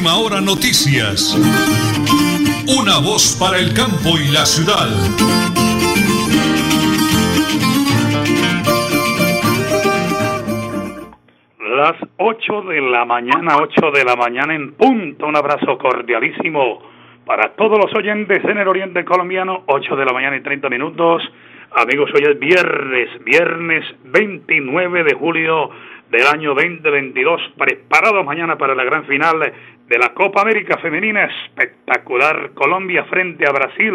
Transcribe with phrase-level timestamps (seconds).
[0.00, 1.36] Última hora noticias.
[2.80, 4.88] Una voz para el campo y la ciudad.
[11.76, 15.26] Las 8 de la mañana, 8 de la mañana en punto.
[15.26, 16.80] Un abrazo cordialísimo
[17.26, 19.64] para todos los oyentes en el Oriente Colombiano.
[19.66, 21.22] 8 de la mañana y 30 minutos.
[21.72, 25.70] Amigos, hoy es viernes, viernes 29 de julio
[26.10, 29.52] del año 2022, preparados mañana para la gran final
[29.90, 33.92] de la Copa América Femenina, espectacular Colombia frente a Brasil.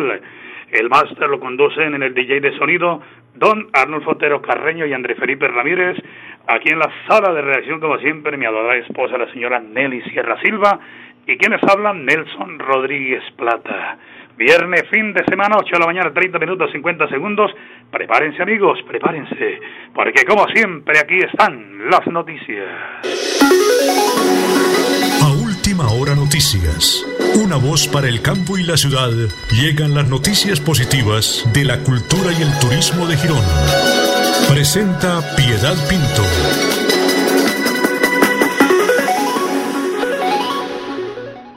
[0.69, 3.01] El máster lo conducen en el DJ de sonido
[3.33, 5.95] Don Arnulfo Otero Carreño y André Felipe Ramírez.
[6.47, 10.37] Aquí en la sala de redacción, como siempre, mi adorada esposa, la señora Nelly Sierra
[10.41, 10.81] Silva.
[11.27, 13.97] Y quienes hablan, Nelson Rodríguez Plata.
[14.37, 17.55] Viernes, fin de semana, 8 de la mañana, 30 minutos, 50 segundos.
[17.89, 19.61] Prepárense amigos, prepárense,
[19.93, 22.67] porque como siempre aquí están las noticias.
[25.75, 27.05] Última hora noticias.
[27.43, 29.11] Una voz para el campo y la ciudad.
[29.51, 33.43] Llegan las noticias positivas de la cultura y el turismo de Girón.
[34.47, 36.23] Presenta Piedad Pinto.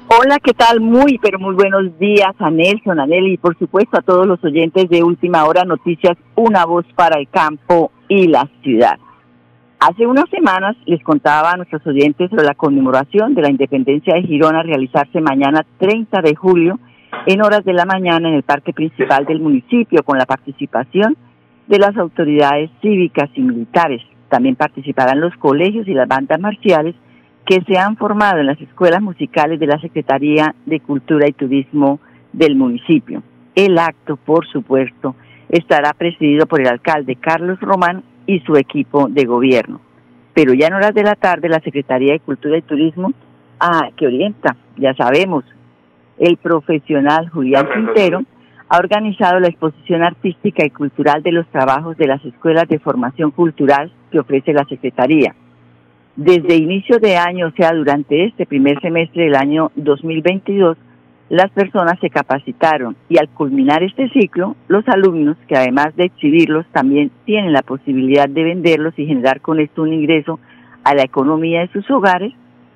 [0.08, 0.80] Hola, ¿qué tal?
[0.80, 4.42] Muy, pero muy buenos días a Nelson, a Nelly y por supuesto a todos los
[4.42, 8.98] oyentes de Última Hora Noticias, una voz para el campo y la ciudad.
[9.80, 14.22] Hace unas semanas les contaba a nuestros oyentes sobre la conmemoración de la independencia de
[14.22, 16.80] Girón a realizarse mañana 30 de julio
[17.26, 21.16] en horas de la mañana en el parque principal del municipio con la participación
[21.68, 24.02] de las autoridades cívicas y militares.
[24.28, 26.96] También participarán los colegios y las bandas marciales
[27.46, 32.00] que se han formado en las escuelas musicales de la Secretaría de Cultura y Turismo
[32.32, 33.22] del municipio.
[33.54, 35.14] El acto, por supuesto,
[35.48, 39.80] estará presidido por el alcalde Carlos Román y su equipo de gobierno.
[40.34, 43.12] Pero ya en horas de la tarde la Secretaría de Cultura y Turismo,
[43.58, 45.44] ah, que orienta, ya sabemos,
[46.18, 48.22] el profesional Julián Quintero,
[48.68, 53.30] ha organizado la exposición artística y cultural de los trabajos de las escuelas de formación
[53.30, 55.34] cultural que ofrece la Secretaría.
[56.14, 60.76] Desde inicio de año, o sea, durante este primer semestre del año 2022,
[61.28, 66.64] las personas se capacitaron y al culminar este ciclo, los alumnos, que además de exhibirlos,
[66.72, 70.40] también tienen la posibilidad de venderlos y generar con esto un ingreso
[70.84, 72.32] a la economía de sus hogares,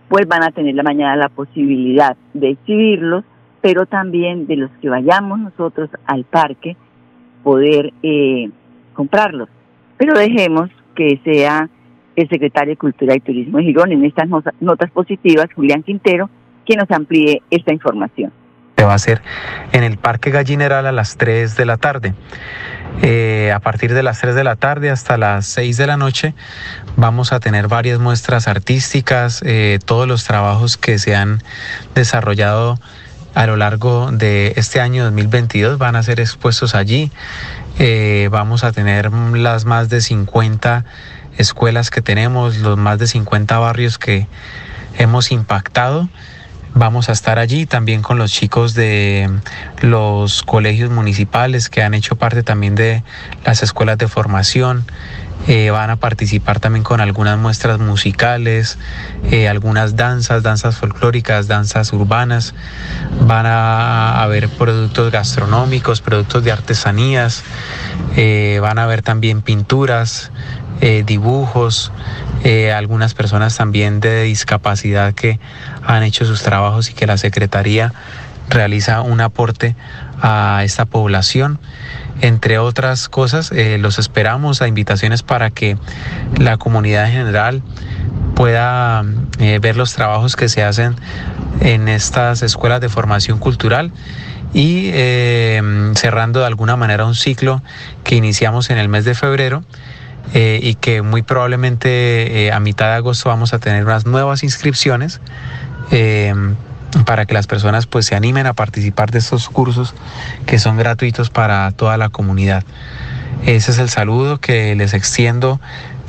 [0.09, 3.25] pues van a tener la mañana la posibilidad de exhibirlos,
[3.63, 6.77] pero también de los que vayamos nosotros al parque,
[7.43, 8.51] poder eh,
[8.93, 9.49] comprarlos.
[9.97, 11.71] Pero dejemos que sea
[12.17, 13.93] el secretario de Cultura y Turismo de Girón.
[13.93, 14.29] En estas
[14.61, 16.29] notas positivas, Julián Quintero,
[16.67, 18.33] quien nos amplíe esta información.
[18.77, 19.23] Se va a hacer
[19.73, 22.15] en el Parque Gallineral a las 3 de la tarde.
[23.01, 26.35] Eh, a partir de las 3 de la tarde hasta las 6 de la noche
[26.97, 31.43] vamos a tener varias muestras artísticas, eh, todos los trabajos que se han
[31.95, 32.79] desarrollado
[33.35, 37.11] a lo largo de este año 2022 van a ser expuestos allí.
[37.79, 40.85] Eh, vamos a tener las más de 50
[41.39, 44.27] escuelas que tenemos, los más de 50 barrios que
[44.99, 46.09] hemos impactado.
[46.75, 49.29] Vamos a estar allí también con los chicos de
[49.83, 53.03] los colegios municipales que han hecho parte también de
[53.45, 54.87] las escuelas de formación.
[55.49, 58.79] Eh, van a participar también con algunas muestras musicales,
[59.31, 62.55] eh, algunas danzas, danzas folclóricas, danzas urbanas.
[63.21, 67.43] Van a haber productos gastronómicos, productos de artesanías.
[68.17, 70.31] Eh, van a haber también pinturas,
[71.05, 71.93] dibujos,
[72.45, 75.39] eh, algunas personas también de discapacidad que
[75.85, 77.93] han hecho sus trabajos y que la Secretaría
[78.49, 79.77] realiza un aporte
[80.21, 81.59] a esta población.
[82.21, 85.77] Entre otras cosas, eh, los esperamos a invitaciones para que
[86.39, 87.63] la comunidad en general
[88.35, 89.05] pueda
[89.39, 90.97] ver los trabajos que se hacen
[91.61, 93.93] en estas escuelas de formación cultural
[94.55, 94.91] y
[95.95, 97.63] cerrando de alguna manera un ciclo
[98.05, 99.65] que iniciamos en el mes de febrero
[100.35, 104.43] eh, y que muy probablemente eh, a mitad de agosto vamos a tener unas nuevas
[104.43, 105.21] inscripciones
[105.91, 106.33] eh,
[107.05, 109.95] para que las personas pues se animen a participar de estos cursos
[110.47, 112.65] que son gratuitos para toda la comunidad.
[113.45, 115.61] Ese es el saludo que les extiendo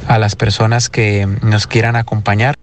[0.07, 2.55] a las personas que nos quieran acompañar.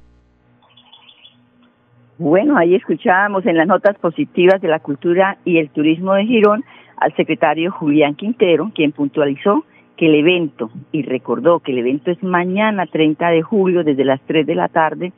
[2.18, 6.64] Bueno, ahí escuchábamos en las notas positivas de la cultura y el turismo de Girón
[6.98, 9.64] al secretario Julián Quintero, quien puntualizó
[10.00, 14.18] que el evento, y recordó que el evento es mañana 30 de julio desde las
[14.22, 15.12] 3 de la tarde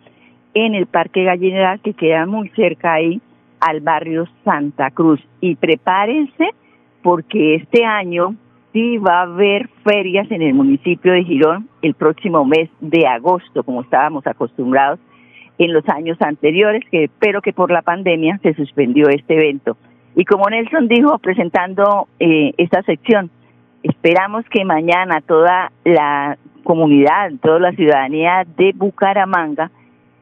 [0.55, 3.21] en el Parque Gallineral que queda muy cerca ahí
[3.61, 5.21] al barrio Santa Cruz.
[5.41, 6.49] Y prepárense
[7.01, 8.35] porque este año
[8.73, 13.63] sí va a haber ferias en el municipio de Girón el próximo mes de agosto,
[13.63, 14.99] como estábamos acostumbrados
[15.59, 19.77] en los años anteriores, que pero que por la pandemia se suspendió este evento.
[20.17, 23.31] Y como Nelson dijo presentando eh, esta sección,
[23.83, 29.71] esperamos que mañana toda la comunidad, toda la ciudadanía de Bucaramanga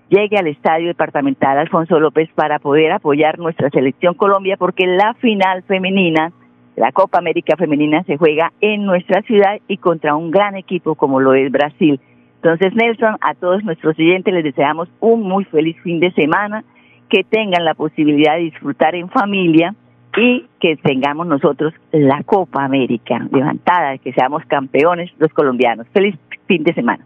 [0.08, 5.62] llegue al Estadio Departamental Alfonso López para poder apoyar nuestra selección Colombia, porque la final
[5.62, 6.32] femenina,
[6.76, 11.20] la Copa América Femenina, se juega en nuestra ciudad y contra un gran equipo como
[11.20, 12.00] lo es Brasil.
[12.36, 16.64] Entonces, Nelson, a todos nuestros oyentes les deseamos un muy feliz fin de semana,
[17.08, 19.74] que tengan la posibilidad de disfrutar en familia
[20.16, 25.86] y que tengamos nosotros la Copa América levantada, que seamos campeones los colombianos.
[25.92, 26.16] Feliz
[26.46, 27.04] fin de semana.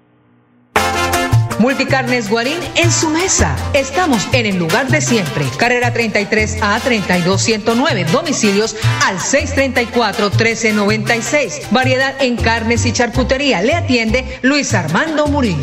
[1.59, 3.57] Multicarnes Guarín en su mesa.
[3.75, 5.45] Estamos en el lugar de siempre.
[5.59, 8.05] Carrera 33 a 32109.
[8.13, 11.69] Domicilios al 634 1396.
[11.71, 13.63] Variedad en carnes y charcutería.
[13.63, 15.63] Le atiende Luis Armando Murillo.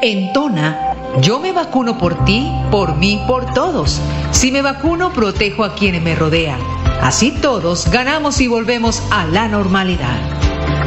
[0.00, 0.87] En Tona,
[1.20, 4.00] yo me vacuno por ti, por mí, por todos.
[4.30, 6.60] Si me vacuno, protejo a quienes me rodean.
[7.00, 10.18] Así todos ganamos y volvemos a la normalidad.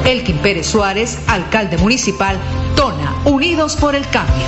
[0.06, 2.38] Elkin Pérez Suárez, alcalde municipal,
[2.76, 4.46] Tona, Unidos por el Cambio.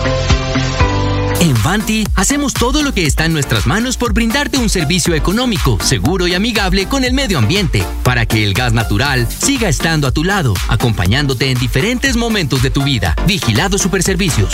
[1.39, 5.77] En Vanti hacemos todo lo que está en nuestras manos por brindarte un servicio económico,
[5.81, 10.11] seguro y amigable con el medio ambiente, para que el gas natural siga estando a
[10.11, 13.15] tu lado, acompañándote en diferentes momentos de tu vida.
[13.27, 14.53] Vigilado Superservicios.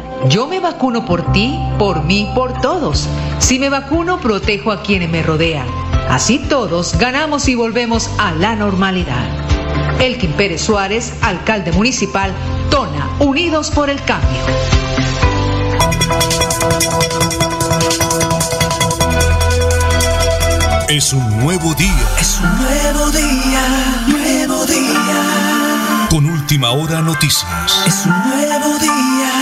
[0.29, 3.07] yo me vacuno por ti, por mí, por todos.
[3.39, 5.67] Si me vacuno, protejo a quienes me rodean.
[6.09, 9.25] Así todos ganamos y volvemos a la normalidad.
[9.99, 12.31] Elkin Pérez Suárez, alcalde municipal,
[12.69, 14.41] Tona, Unidos por el Cambio.
[20.89, 22.07] Es un nuevo día.
[22.19, 26.07] Es un nuevo día, nuevo día.
[26.09, 27.47] Con última hora noticias.
[27.85, 29.40] Es un nuevo día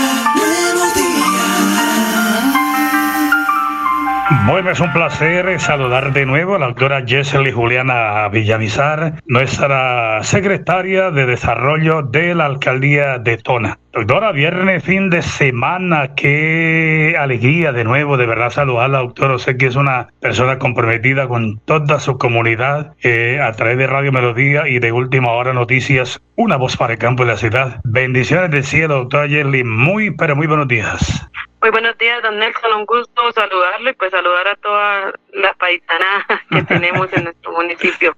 [4.46, 11.10] Bueno, es un placer saludar de nuevo a la doctora Jessely Juliana Villamizar, nuestra secretaria
[11.10, 13.78] de Desarrollo de la Alcaldía de Tona.
[13.92, 19.36] Doctora, viernes, fin de semana, qué alegría de nuevo, de verdad saludarla, doctora.
[19.40, 24.12] Sé que es una persona comprometida con toda su comunidad eh, a través de Radio
[24.12, 27.80] Melodía y de Última Hora Noticias, una voz para el campo de la ciudad.
[27.82, 31.28] Bendiciones del cielo, doctora Jessely, muy, pero muy buenos días.
[31.60, 32.72] Muy buenos días, don Nelson.
[32.72, 38.16] Un gusto saludarlo y pues saludar a toda la paisana que tenemos en nuestro municipio.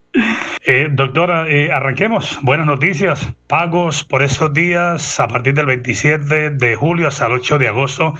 [0.64, 2.38] Eh, doctora, eh, arranquemos.
[2.42, 3.34] Buenas noticias.
[3.48, 8.14] Pagos por esos días a partir del 27 de julio hasta el 8 de agosto.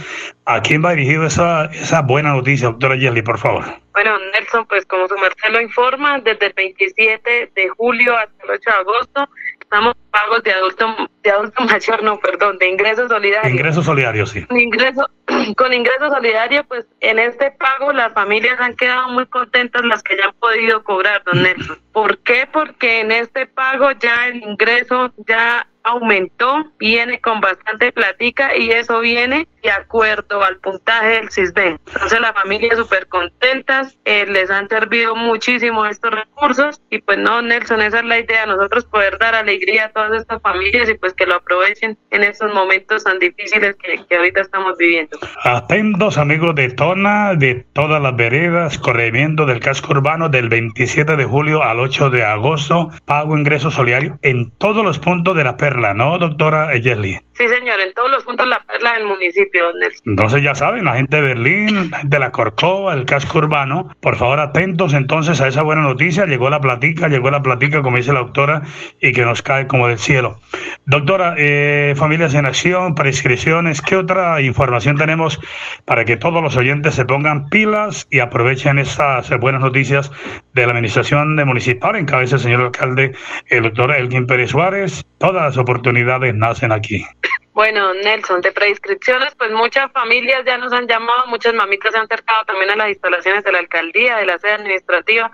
[0.44, 3.64] ¿A quién va dirigido esa, esa buena noticia, doctora Yeli, por favor?
[3.92, 8.50] Bueno, Nelson, pues como su merced lo informa, desde el 27 de julio hasta el
[8.50, 9.28] 8 de agosto
[9.72, 10.86] estamos pagos de adulto,
[11.22, 13.52] de adulto mayor, no, perdón, de ingresos solidarios.
[13.52, 14.46] Ingresos solidarios, sí.
[14.50, 15.08] Ingreso,
[15.56, 20.18] con ingresos solidarios, pues en este pago las familias han quedado muy contentas las que
[20.18, 21.78] ya han podido cobrar, don Nelson.
[21.92, 22.46] ¿Por qué?
[22.52, 29.00] Porque en este pago ya el ingreso ya aumentó, viene con bastante platica y eso
[29.00, 31.78] viene de acuerdo al puntaje del CISBEN.
[31.86, 37.42] Entonces las familias súper contentas, eh, les han servido muchísimo estos recursos y pues no,
[37.42, 41.14] Nelson, esa es la idea, nosotros poder dar alegría a todas estas familias y pues
[41.14, 45.18] que lo aprovechen en estos momentos tan difíciles que, que ahorita estamos viviendo.
[45.44, 51.24] Atentos amigos de Tona, de todas las veredas, corrimiento del casco urbano del 27 de
[51.24, 55.71] julio al 8 de agosto, pago ingreso solidario en todos los puntos de la perla,
[55.76, 57.18] ¿no, doctora Yeli?
[57.34, 59.72] Sí, señor, en todos los puntos la perla del municipio.
[59.80, 60.02] Nelson.
[60.06, 64.38] Entonces ya saben, la gente de Berlín, de la Corcova, el casco urbano, por favor
[64.38, 66.26] atentos entonces a esa buena noticia.
[66.26, 68.62] Llegó la platica, llegó la platica, como dice la doctora,
[69.00, 70.38] y que nos cae como del cielo.
[70.84, 75.40] Doctora, eh, familias en acción, prescripciones, ¿qué otra información tenemos
[75.84, 80.10] para que todos los oyentes se pongan pilas y aprovechen estas buenas noticias
[80.52, 83.12] de la administración de municipal en cabeza del señor alcalde,
[83.46, 85.04] el doctor Elgin Pérez Suárez?
[85.18, 87.06] Todas las oportunidades nacen aquí.
[87.54, 92.04] Bueno, Nelson, de prescripciones, pues muchas familias ya nos han llamado, muchas mamitas se han
[92.04, 95.30] acercado también a las instalaciones de la alcaldía, de la sede administrativa,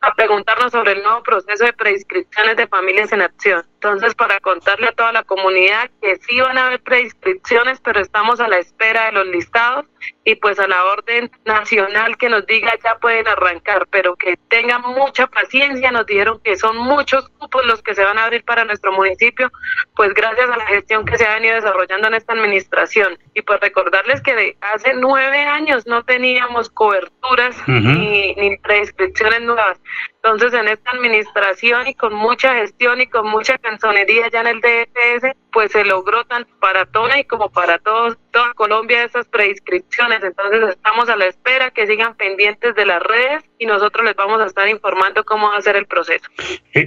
[0.00, 3.64] a preguntarnos sobre el nuevo proceso de prescripciones de familias en acción.
[3.74, 8.40] Entonces, para contarle a toda la comunidad que sí van a haber preinscripciones, pero estamos
[8.40, 9.86] a la espera de los listados
[10.24, 14.82] y pues a la orden nacional que nos diga ya pueden arrancar, pero que tengan
[14.82, 15.90] mucha paciencia.
[15.92, 19.50] Nos dijeron que son muchos grupos los que se van a abrir para nuestro municipio,
[19.94, 23.18] pues gracias a la gestión que se ha venido desarrollando en esta administración.
[23.34, 29.65] Y pues recordarles que hace nueve años no teníamos coberturas ni, ni preinscripciones nuevas.
[29.66, 29.78] personas.
[30.26, 34.60] Entonces, en esta administración y con mucha gestión y con mucha canzonería ya en el
[34.60, 40.22] DPS, pues se logró tanto para Tona y como para todos, toda Colombia esas preinscripciones.
[40.24, 44.40] Entonces, estamos a la espera que sigan pendientes de las redes y nosotros les vamos
[44.40, 46.28] a estar informando cómo va a ser el proceso.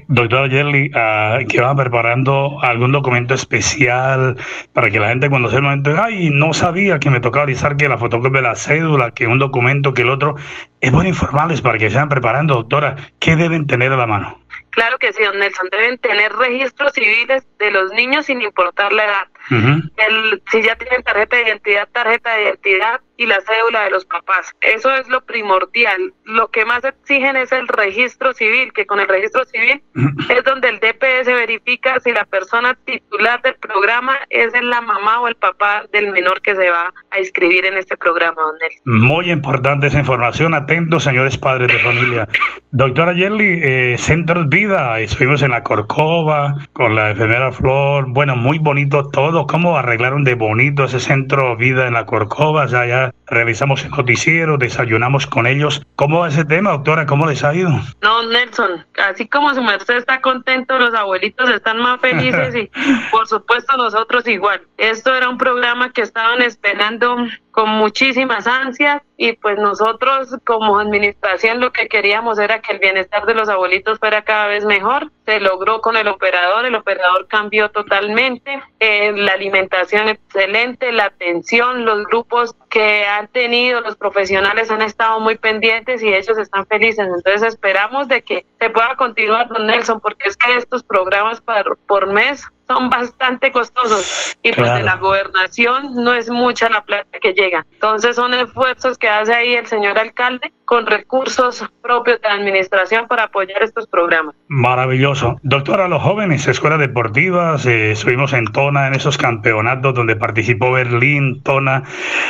[0.07, 4.37] Doctora Yerli, uh, que van preparando algún documento especial
[4.73, 7.77] para que la gente cuando se el momento, ay, no sabía que me tocaba avisar
[7.77, 10.35] que la fotocopia de la cédula, que un documento, que el otro,
[10.81, 14.39] es bueno informarles para que se vayan preparando, doctora, ¿qué deben tener a la mano?
[14.71, 19.05] Claro que sí, don Nelson, deben tener registros civiles de los niños sin importar la
[19.05, 19.27] edad.
[19.49, 24.05] el, si ya tienen tarjeta de identidad, tarjeta de identidad y la cédula de los
[24.05, 24.55] papás.
[24.61, 26.13] Eso es lo primordial.
[26.23, 29.83] Lo que más exigen es el registro civil, que con el registro civil
[30.29, 35.27] es donde el DPS verifica si la persona titular del programa es la mamá o
[35.27, 39.07] el papá del menor que se va a inscribir en este programa, don Nelson.
[39.07, 40.53] Muy importante esa información.
[40.53, 42.25] Atentos, señores padres de familia.
[42.71, 48.05] Doctora Yerli, eh, Centros Vida, estuvimos en la Corcova con la enfermera Flor.
[48.07, 49.45] Bueno, muy bonito todo.
[49.45, 52.65] ¿Cómo arreglaron de bonito ese Centro Vida en la Corcova?
[52.67, 55.81] Ya, ya realizamos el noticiero, desayunamos con ellos.
[55.95, 57.05] ¿Cómo va ese tema, doctora?
[57.05, 57.69] ¿Cómo les ha ido?
[58.01, 62.69] No, Nelson, así como su merced está contento, los abuelitos están más felices y
[63.11, 64.61] por supuesto nosotros igual.
[64.77, 67.17] Esto era un programa que estaban esperando
[67.59, 73.25] con muchísimas ansias y pues nosotros como administración lo que queríamos era que el bienestar
[73.25, 75.11] de los abuelitos fuera cada vez mejor.
[75.25, 81.83] Se logró con el operador, el operador cambió totalmente, eh, la alimentación excelente, la atención,
[81.83, 87.09] los grupos que han tenido, los profesionales han estado muy pendientes y ellos están felices.
[87.13, 91.77] Entonces esperamos de que se pueda continuar, don Nelson, porque es que estos programas por,
[91.79, 97.17] por mes son bastante costosos y pues de la gobernación no es mucha la plata
[97.19, 97.65] que llega.
[97.73, 103.07] Entonces son esfuerzos que hace ahí el señor alcalde con recursos propios de la administración
[103.07, 104.35] para apoyar estos programas.
[104.49, 105.39] Maravilloso.
[105.41, 111.41] Doctora, los jóvenes, escuelas deportivas, eh, estuvimos en Tona en esos campeonatos donde participó Berlín,
[111.41, 111.85] Tona,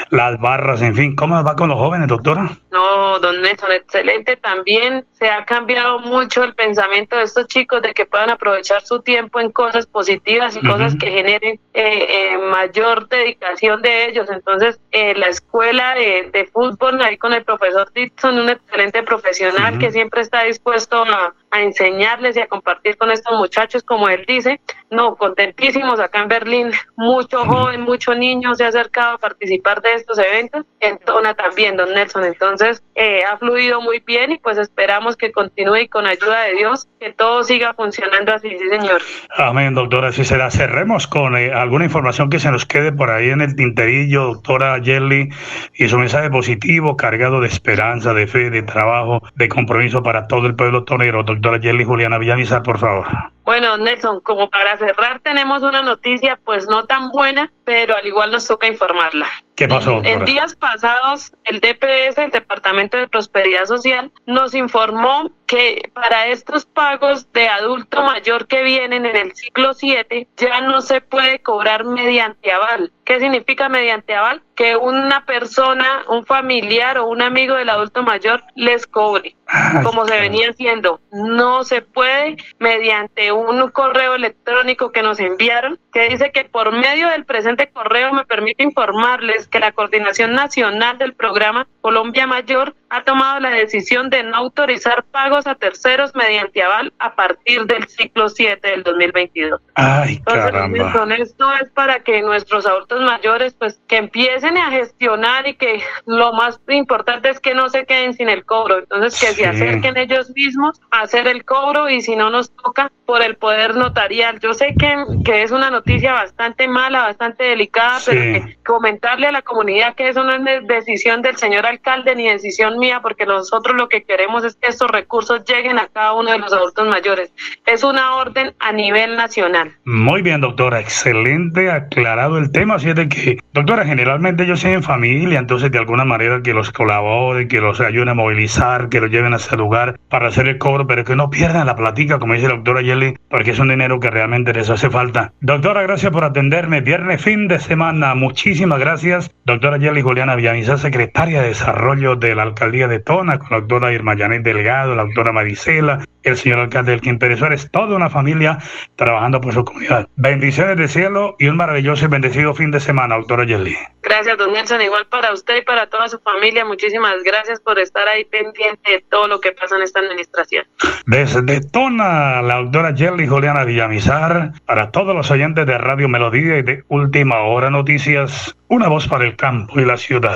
[0.10, 1.18] las barras, en fin.
[1.18, 2.50] ¿Cómo va con los jóvenes, doctora?
[2.72, 4.38] No, don Nelson, excelente.
[4.38, 9.02] También se ha cambiado mucho el pensamiento de estos chicos de que puedan aprovechar su
[9.02, 14.30] tiempo en cosas positivas y cosas que generen eh, eh, mayor dedicación de ellos.
[14.32, 19.92] Entonces, la escuela de, de fútbol ahí con el profesor Dixon un excelente profesional que
[19.92, 24.60] siempre está dispuesto a, a enseñarles y a compartir con estos muchachos, como él dice.
[24.92, 26.72] No, contentísimos acá en Berlín.
[26.96, 30.66] Mucho joven, mucho niño se ha acercado a participar de estos eventos.
[30.80, 32.26] En Tona también, don Nelson.
[32.26, 36.56] Entonces, eh, ha fluido muy bien y pues esperamos que continúe y con ayuda de
[36.56, 39.02] Dios que todo siga funcionando así, sí, señor.
[39.38, 40.12] Amén, doctora.
[40.12, 43.56] Si será, cerremos con eh, alguna información que se nos quede por ahí en el
[43.56, 45.30] tinterillo, doctora Jelly,
[45.76, 50.48] y su mensaje positivo, cargado de esperanza, de fe, de trabajo, de compromiso para todo
[50.48, 51.24] el pueblo tonero.
[51.24, 53.06] Doctora Jelly Juliana Villamizar, por favor.
[53.50, 58.32] Bueno, Nelson, como para cerrar, tenemos una noticia, pues no tan buena, pero al igual
[58.32, 59.28] nos toca informarla.
[59.56, 60.02] ¿Qué pasó?
[60.04, 66.68] En, días pasados, el DPS, el Departamento de Prosperidad Social, nos informó que para estos
[66.68, 71.86] pagos de adulto mayor que vienen en el ciclo 7, ya no se puede cobrar
[71.86, 72.92] mediante aval.
[73.04, 74.44] ¿Qué significa mediante aval?
[74.56, 79.36] Que una persona, un familiar o un amigo del adulto mayor les cobre,
[79.84, 81.00] como se venía haciendo.
[81.12, 87.10] No se puede mediante un correo electrónico que nos enviaron, que dice que por medio
[87.10, 93.04] del presente correo me permite informarles que la Coordinación Nacional del Programa Colombia Mayor ha
[93.04, 98.30] tomado la decisión de no autorizar pagos a terceros mediante aval a partir del ciclo
[98.30, 99.62] 7 del 2022.
[99.76, 101.16] Ay, caramba.
[101.16, 106.34] esto es para que nuestros adultos mayores pues que empiecen a gestionar y que lo
[106.34, 108.80] más importante es que no se queden sin el cobro.
[108.80, 112.92] Entonces que se acerquen ellos mismos a hacer el cobro y si no nos toca
[113.06, 114.40] por el poder notarial.
[114.40, 119.32] Yo sé que, que es una noticia bastante mala, bastante delicada, pero que comentarle a
[119.32, 123.76] la comunidad que eso no es decisión del señor alcalde ni decisión mía, porque nosotros
[123.76, 127.34] lo que queremos es que estos recursos lleguen a cada uno de los adultos mayores.
[127.66, 129.72] Es una orden a nivel nacional.
[129.86, 132.76] Muy bien, doctora, excelente, aclarado el tema.
[132.76, 136.72] Así es de que, doctora, generalmente ellos en familia, entonces de alguna manera que los
[136.72, 140.88] colaboren, que los ayuden a movilizar, que los lleven ese lugar para hacer el cobro,
[140.88, 144.00] pero que no pierdan la platica, como dice la doctora Yeli, porque es un dinero
[144.00, 145.34] que realmente les hace falta.
[145.42, 146.82] Doctora, gracias por atenderme.
[146.82, 148.16] Viernes, fin de semana.
[148.16, 149.32] Muchísimas gracias.
[149.46, 153.92] Doctora Yeli Juliana Villamizar, secretaria de Desarrollo de la Alcaldía de Tona, con la doctora
[153.92, 158.60] Irma Janet Delgado, la doctora Maricela, el señor alcalde del Quintero Suárez, toda una familia
[158.96, 160.08] trabajando por su comunidad.
[160.16, 163.76] Bendiciones del cielo y un maravilloso y bendecido fin de semana, doctora Yeli.
[164.02, 164.82] Gracias, don Nelson.
[164.82, 169.40] Igual para usted y para toda su familia, muchísimas gracias por estar ahí pendiente lo
[169.40, 170.66] que pasa en esta administración.
[171.06, 176.62] Desde Tona, la doctora Yeli Juliana Villamizar, para todos los oyentes de Radio Melodía y
[176.64, 180.36] de Última Hora Noticias, una voz para el campo y la ciudad.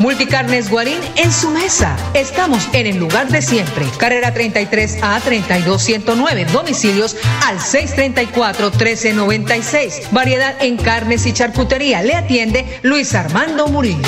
[0.00, 1.96] Multicarnes Guarín en su mesa.
[2.14, 3.84] Estamos en el lugar de siempre.
[3.98, 6.44] Carrera 33 a 32109.
[6.52, 10.08] Domicilios al 634 1396.
[10.12, 12.02] Variedad en carnes y charcutería.
[12.02, 13.98] Le atiende Luis Armando Murillo.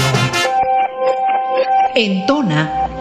[1.97, 2.79] En Tona,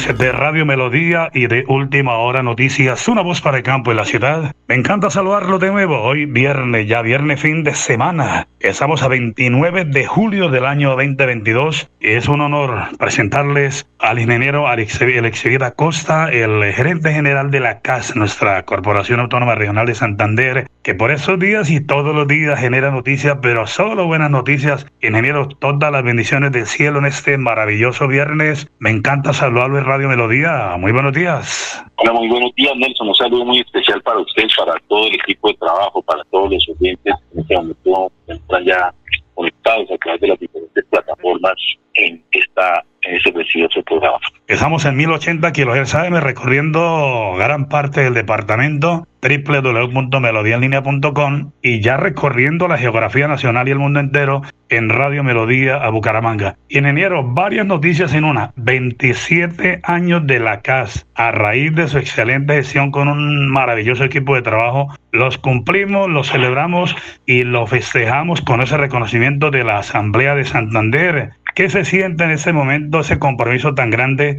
[0.00, 4.06] De Radio Melodía y de Última Hora Noticias, una voz para el campo y la
[4.06, 4.54] ciudad.
[4.66, 6.00] Me encanta saludarlo de nuevo.
[6.00, 8.48] Hoy viernes, ya viernes fin de semana.
[8.60, 14.68] Estamos a 29 de julio del año 2022 y es un honor presentarles al ingeniero
[14.68, 20.94] Alexevida Acosta, el gerente general de la CAS, nuestra Corporación Autónoma Regional de Santander, que
[20.94, 24.86] por esos días y todos los días genera noticias, pero solo buenas noticias.
[25.02, 28.70] Ingeniero, todas las bendiciones del cielo en este maravilloso viernes.
[28.78, 30.76] Me encanta saludarlo Radio Melodía.
[30.78, 31.84] Muy buenos días.
[31.96, 33.08] Hola, muy buenos días, Nelson.
[33.08, 36.68] Un saludo muy especial para usted, para todo el equipo de trabajo, para todos los
[36.68, 38.94] oyentes en este momento están ya
[39.34, 41.54] conectados a través de las diferentes plataformas
[41.94, 44.18] en esta ese precioso programa.
[44.46, 52.78] Estamos en 1080 kilohertz AM recorriendo gran parte del departamento www.melodiaenlinea.com y ya recorriendo la
[52.78, 56.56] geografía nacional y el mundo entero en Radio Melodía a Bucaramanga.
[56.68, 58.52] Ingeniero, varias noticias en una.
[58.56, 64.36] 27 años de la CAS a raíz de su excelente gestión con un maravilloso equipo
[64.36, 64.96] de trabajo.
[65.12, 71.30] Los cumplimos, los celebramos y los festejamos con ese reconocimiento de la Asamblea de Santander
[71.54, 74.38] ¿Qué se siente en ese momento, ese compromiso tan grande?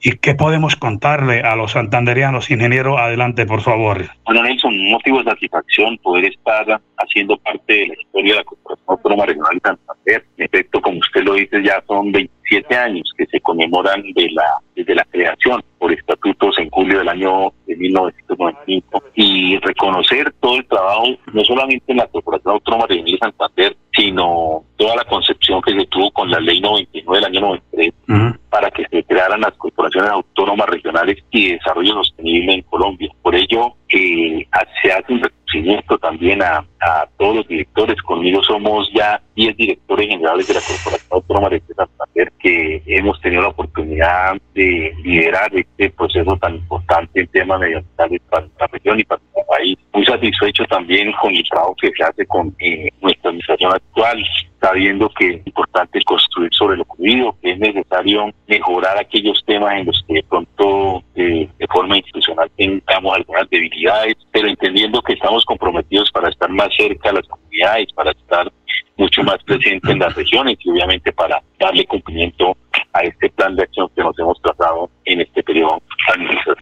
[0.00, 2.50] ¿Y qué podemos contarle a los santanderianos?
[2.50, 4.06] Ingeniero, adelante, por favor.
[4.24, 8.44] Bueno, Nelson, un motivo de satisfacción poder estar haciendo parte de la historia de la
[8.44, 10.26] Corporación Autónoma Regional de Santander.
[10.36, 12.12] En efecto, como usted lo dice, ya son
[12.50, 17.08] 27 años que se conmemoran de la, desde la creación por estatutos en julio del
[17.08, 23.18] año de 1995 y reconocer todo el trabajo, no solamente en la Corporación Autónoma de
[23.20, 27.92] Santander, sino toda la concepción que se tuvo con la ley 99 del año 93
[28.50, 33.10] para que se crearan las corporaciones autónomas regionales y de desarrollo sostenible en Colombia.
[33.22, 34.46] Por ello, eh,
[34.82, 35.22] se hace un
[35.52, 36.64] reconocimiento también a,
[37.16, 38.00] todos los directores.
[38.02, 43.42] Conmigo somos ya 10 directores generales de la Corporación Autónoma de Santander que hemos tenido
[43.42, 49.04] la oportunidad de liderar este proceso tan importante en temas medioambientales para nuestra región y
[49.04, 49.78] para nuestro país.
[49.92, 54.24] Muy satisfecho también con el trabajo que se hace con eh, nuestra administración actual
[54.62, 59.86] sabiendo que es importante construir sobre lo ocurrido, que es necesario mejorar aquellos temas en
[59.86, 65.44] los que de pronto eh, de forma institucional tengamos algunas debilidades, pero entendiendo que estamos
[65.44, 68.52] comprometidos para estar más cerca de las comunidades, para estar
[68.96, 72.56] mucho más presentes en las regiones y obviamente para darle cumplimiento
[72.92, 75.31] a este plan de acción que nos hemos trazado en este.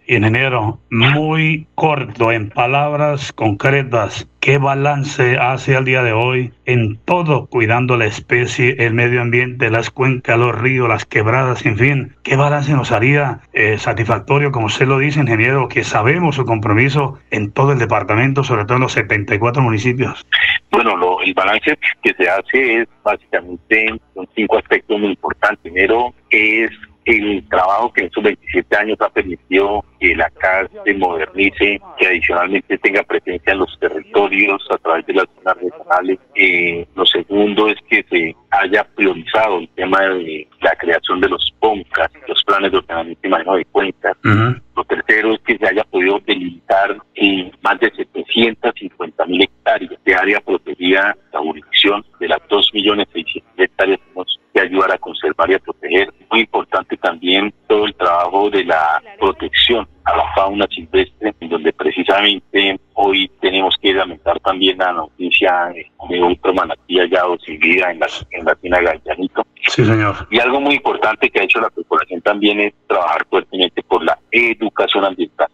[0.07, 7.47] Ingeniero, muy corto, en palabras concretas, ¿qué balance hace al día de hoy en todo,
[7.47, 12.17] cuidando la especie, el medio ambiente, las cuencas, los ríos, las quebradas, en fin?
[12.25, 17.21] ¿Qué balance nos haría eh, satisfactorio, como usted lo dice, ingeniero, que sabemos su compromiso
[17.31, 20.27] en todo el departamento, sobre todo en los 74 municipios?
[20.73, 25.61] Bueno, lo, el balance que se hace es básicamente son cinco aspectos muy importantes.
[25.63, 26.71] Primero es
[27.05, 32.07] el trabajo que en estos 27 años ha permitido que la CAS se modernice, que
[32.07, 36.19] adicionalmente tenga presencia en los territorios a través de las zonas regionales.
[36.35, 41.53] Eh, lo segundo es que se haya priorizado el tema de la creación de los
[41.61, 44.17] PONCAS, los planes de ordenamiento y manejo de cuentas.
[44.23, 50.15] Lo tercero es que se haya podido delimitar en más de 750 mil hectáreas de
[50.15, 56.13] área protegida, la jurisdicción de las 2.600.000 hectáreas que ayudar a conservar y a proteger.
[56.31, 61.73] Muy importante también todo el trabajo de la protección a la fauna silvestre, en donde
[61.73, 65.73] precisamente hoy tenemos que lamentar también la noticia
[66.09, 69.47] de otro manatí hallado sin vida en la, en la Tina Gallanito.
[69.69, 70.17] Sí, señor.
[70.31, 74.19] Y algo muy importante que ha hecho la corporación también es trabajar fuertemente por la
[74.31, 75.49] educación ambiental.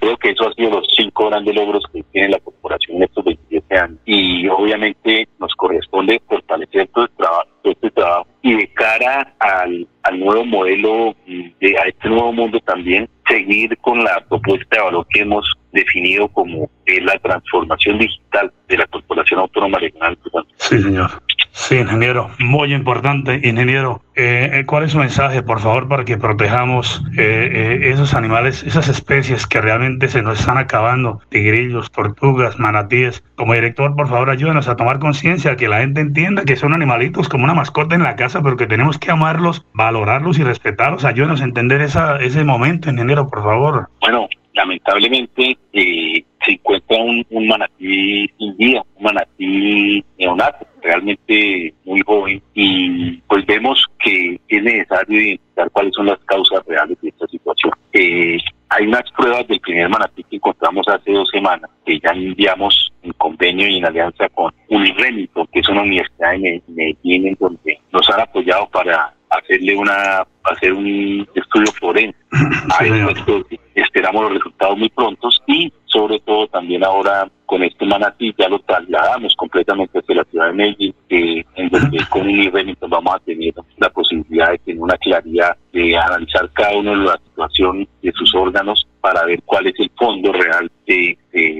[0.00, 3.24] Creo que eso ha sido los cinco grandes logros que tiene la corporación en estos
[3.24, 3.98] 27 años.
[4.06, 8.27] Y obviamente nos corresponde fortalecer todo, el trabajo, todo este trabajo.
[8.48, 14.02] Y de cara al, al nuevo modelo, de, a este nuevo mundo también, seguir con
[14.02, 19.40] la propuesta de valor que hemos definido como eh, la transformación digital de la Corporación
[19.40, 20.18] Autónoma Regional.
[20.56, 21.10] Sí, señor.
[21.58, 23.40] Sí, ingeniero, muy importante.
[23.42, 28.62] Ingeniero, eh, ¿cuál es su mensaje, por favor, para que protejamos eh, eh, esos animales,
[28.62, 31.20] esas especies que realmente se nos están acabando?
[31.30, 33.24] Tigrillos, tortugas, manatíes.
[33.34, 37.28] Como director, por favor, ayúdenos a tomar conciencia, que la gente entienda que son animalitos
[37.28, 41.04] como una mascota en la casa, pero que tenemos que amarlos, valorarlos y respetarlos.
[41.04, 43.88] Ayúdenos a entender esa, ese momento, ingeniero, por favor.
[44.00, 53.18] Bueno, lamentablemente eh, se encuentra un, manatí sin un manatí neonato, realmente muy joven, y
[53.28, 57.72] pues vemos que es necesario identificar cuáles son las causas reales de esta situación.
[57.92, 58.38] Eh,
[58.70, 63.12] hay unas pruebas del primer manatí que encontramos hace dos semanas, que ya enviamos en
[63.12, 68.08] convenio y en alianza con Unirrenito, que es una universidad en Medellín, en donde nos
[68.10, 72.18] han apoyado para hacerle una hacer un estudio forense.
[72.78, 72.90] Ahí,
[73.26, 78.46] pues, esperamos los resultados muy prontos y sobre todo también ahora con este manatí ya
[78.46, 83.14] lo trasladamos completamente hacia la ciudad de Medellín, que en donde con un nivel vamos
[83.14, 87.88] a tener la posibilidad de tener una claridad de analizar cada uno de la situación
[88.02, 91.16] de sus órganos para ver cuál es el fondo real de,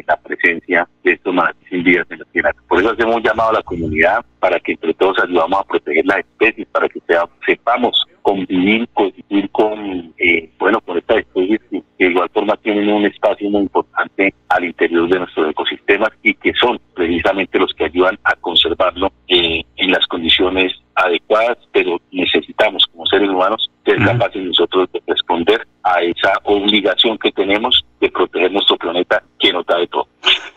[0.06, 2.54] la presencia de estos manatíes vidas en la tierra.
[2.68, 6.04] Por eso hacemos un llamado a la comunidad para que entre todos ayudamos a proteger
[6.04, 11.82] las especies, para que sea, sepamos convivir, coexistir con, eh, bueno, con estas especies que
[11.98, 16.52] de igual forma tienen un espacio muy importante al interior de nuestros ecosistemas y que
[16.54, 23.06] son precisamente los que ayudan a conservarlo eh, en las condiciones adecuadas, pero necesitamos como
[23.06, 28.76] seres humanos ser capaces nosotros de responder a esa obligación que tenemos de proteger nuestro
[28.76, 30.06] planeta que nos da de todo.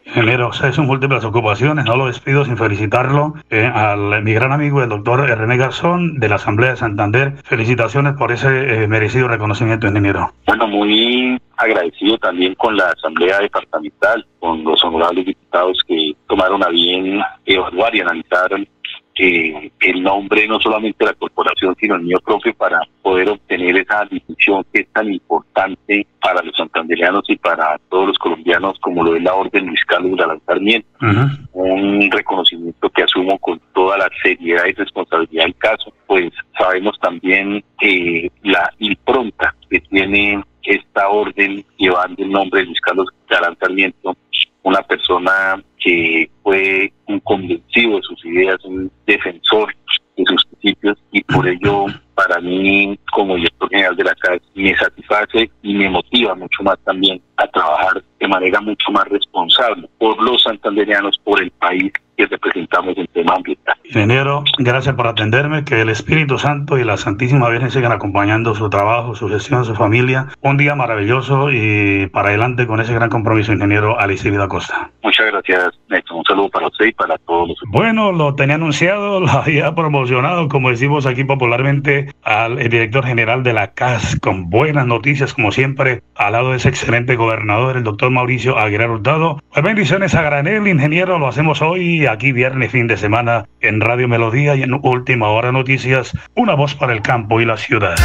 [0.06, 4.82] Ingeniero, usted son múltiples ocupaciones, no lo despido sin felicitarlo eh, al mi gran amigo
[4.84, 7.34] el doctor René Garzón de la Asamblea de Santander.
[7.44, 10.34] Felicitaciones por ese eh, merecido reconocimiento, ingeniero.
[10.48, 16.70] Bueno, muy agradecido también con la Asamblea Departamental, con los honorables diputados que tomaron a
[16.70, 18.50] bien evaluar y analizar
[19.18, 23.78] eh, el nombre no solamente de la corporación, sino el mío propio para poder obtener
[23.78, 29.04] esa distinción que es tan importante para los santandereanos y para todos los colombianos como
[29.04, 30.88] lo es la Orden Luis Carlos de Lanzamiento.
[31.54, 37.64] Un reconocimiento que asumo con toda la seriedad y responsabilidad del caso, pues sabemos también
[37.80, 44.16] que la impronta que tiene esta orden llevando el nombre de Luis Carlos Galán Sarmiento,
[44.64, 49.74] una persona que fue un convencido de sus ideas, un defensor
[50.18, 54.76] de sus principios y por ello para mí como director general de la CAS me
[54.76, 60.22] satisface y me motiva mucho más también a trabajar de manera mucho más responsable por
[60.22, 61.92] los santanderianos, por el país
[62.22, 63.76] que representamos en tema ambiental.
[63.84, 68.70] Ingeniero, gracias por atenderme, que el Espíritu Santo y la Santísima Virgen sigan acompañando su
[68.70, 70.28] trabajo, su gestión, su familia.
[70.42, 74.92] Un día maravilloso y para adelante con ese gran compromiso, ingeniero Alice Vida Costa.
[75.04, 76.18] Muchas gracias, Néstor.
[76.18, 77.58] Un saludo para usted y para todos los.
[77.68, 83.54] Bueno, lo tenía anunciado, lo había promocionado, como decimos aquí popularmente, al director general de
[83.54, 88.12] la CAS, con buenas noticias, como siempre, al lado de ese excelente gobernador, el doctor
[88.12, 89.40] Mauricio Aguilar Hurtado.
[89.52, 94.08] Pues bendiciones a granel, ingeniero, lo hacemos hoy aquí viernes, fin de semana, en Radio
[94.08, 97.96] Melodía y en Última Hora Noticias, una voz para el campo y la ciudad.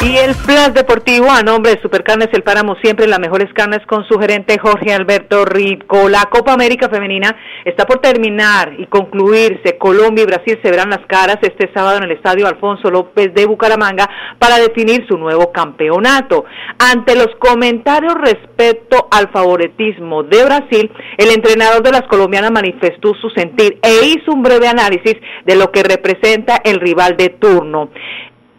[0.00, 4.04] Y el Flash Deportivo a nombre de Supercarnes El Páramo, siempre las mejores carnes con
[4.06, 6.08] su gerente Jorge Alberto Rico.
[6.08, 9.76] La Copa América Femenina está por terminar y concluirse.
[9.76, 13.44] Colombia y Brasil se verán las caras este sábado en el Estadio Alfonso López de
[13.46, 14.08] Bucaramanga
[14.38, 16.44] para definir su nuevo campeonato.
[16.78, 23.30] Ante los comentarios respecto al favoritismo de Brasil, el entrenador de las colombianas manifestó su
[23.30, 27.90] sentir e hizo un breve análisis de lo que representa el rival de turno.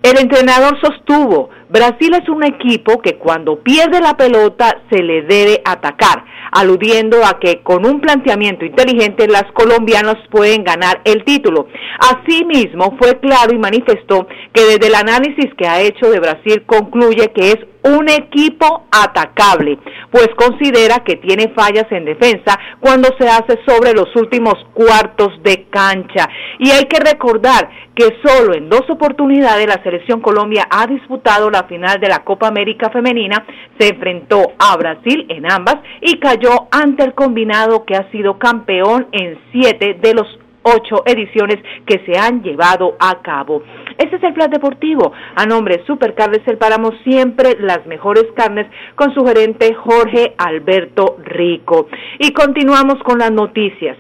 [0.02, 5.62] El entrenador sostuvo, Brasil es un equipo que cuando pierde la pelota se le debe
[5.66, 11.68] atacar, aludiendo a que con un planteamiento inteligente las colombianas pueden ganar el título.
[12.00, 17.32] Asimismo, fue claro y manifestó que desde el análisis que ha hecho de Brasil concluye
[17.34, 19.80] que es un equipo atacable,
[20.12, 25.66] pues considera que tiene fallas en defensa cuando se hace sobre los últimos cuartos de
[25.70, 26.28] cancha.
[26.60, 31.64] Y hay que recordar que solo en dos oportunidades la selección Colombia ha disputado la
[31.64, 33.46] final de la Copa América Femenina,
[33.78, 36.39] se enfrentó a Brasil en ambas y cayó
[36.72, 40.28] ante el combinado que ha sido campeón en siete de los
[40.64, 43.64] ocho ediciones que se han llevado a cabo.
[43.98, 45.12] Este es el plan deportivo.
[45.36, 51.18] A nombre de Supercarnes El Páramo, siempre las mejores carnes con su gerente Jorge Alberto
[51.24, 51.88] Rico.
[52.20, 53.98] Y continuamos con las noticias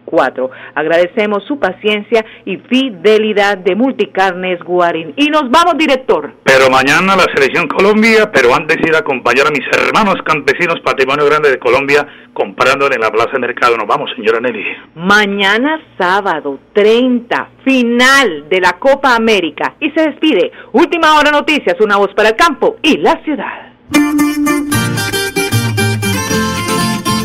[0.76, 5.14] Agradecemos su paciencia y fidelidad de Multicarnes Guarín.
[5.16, 6.34] Y nos vamos, director.
[6.44, 11.26] Pero mañana la Selección Colombia, pero antes ir a acompañar a mis hermanos campesinos Patrimonio
[11.26, 13.78] Grande de Colombia comprando en la Plaza de Mercado.
[13.78, 14.64] Nos vamos, señora Nelly.
[14.96, 19.76] Mañana sábado 30, final de la Copa América.
[19.80, 20.52] Y se despide.
[20.74, 23.72] Última hora noticias, una voz para el campo y la ciudad.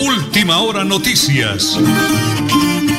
[0.00, 1.80] Última hora noticias.